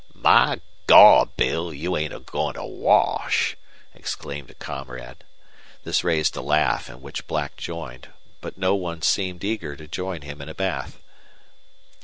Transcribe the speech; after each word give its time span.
"My 0.15 0.59
Gawd, 0.87 1.37
Bill, 1.37 1.71
you 1.71 1.95
ain't 1.95 2.11
agoin' 2.11 2.55
to 2.55 2.65
wash!" 2.65 3.55
exclaimed 3.93 4.49
a 4.49 4.55
comrade. 4.55 5.23
This 5.83 6.03
raised 6.03 6.35
a 6.35 6.41
laugh 6.41 6.89
in 6.89 7.03
which 7.03 7.27
Black 7.27 7.55
joined. 7.55 8.07
But 8.41 8.57
no 8.57 8.73
one 8.73 9.03
seemed 9.03 9.43
eager 9.43 9.75
to 9.75 9.87
join 9.87 10.23
him 10.23 10.41
in 10.41 10.49
a 10.49 10.55
bath. 10.55 10.99